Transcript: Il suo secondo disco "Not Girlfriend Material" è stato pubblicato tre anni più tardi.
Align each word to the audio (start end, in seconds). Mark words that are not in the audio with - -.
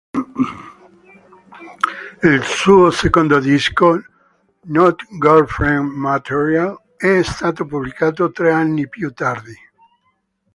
Il 2.23 2.41
suo 2.41 2.89
secondo 2.89 3.37
disco 3.39 4.03
"Not 4.61 5.03
Girlfriend 5.19 5.91
Material" 5.91 6.75
è 6.97 7.21
stato 7.21 7.67
pubblicato 7.67 8.31
tre 8.31 8.51
anni 8.51 8.89
più 8.89 9.11
tardi. 9.13 9.53